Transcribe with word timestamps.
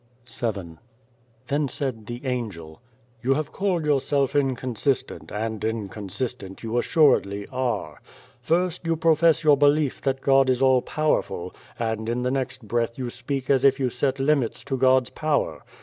97 0.25 0.67
VII 0.71 0.77
THEN 1.47 1.67
said 1.67 2.05
the 2.07 2.25
Angel:" 2.25 2.81
You 3.21 3.35
have 3.35 3.51
called 3.51 3.85
yourself 3.85 4.35
inconsistent, 4.35 5.31
and 5.31 5.63
inconsistent 5.63 6.63
you 6.63 6.79
assuredly 6.79 7.45
are. 7.49 8.01
First, 8.41 8.83
you 8.83 8.95
profess 8.95 9.43
your 9.43 9.57
belief 9.57 10.01
that 10.01 10.21
God 10.21 10.49
is 10.49 10.59
all 10.59 10.81
powerful, 10.81 11.53
and 11.77 12.09
in 12.09 12.23
the 12.23 12.31
next 12.31 12.67
breath 12.67 12.97
you 12.97 13.11
speak 13.11 13.47
as 13.47 13.63
if 13.63 13.79
you 13.79 13.91
set 13.91 14.17
limits 14.17 14.63
to 14.63 14.75
God's 14.75 15.11
power. 15.11 15.61